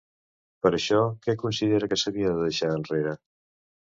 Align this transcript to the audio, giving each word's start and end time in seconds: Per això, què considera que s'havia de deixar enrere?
Per 0.65 0.71
això, 0.77 1.01
què 1.27 1.35
considera 1.43 1.89
que 1.91 1.99
s'havia 2.03 2.31
de 2.37 2.47
deixar 2.47 2.73
enrere? 2.79 3.13